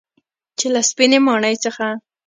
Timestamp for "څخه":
1.63-1.85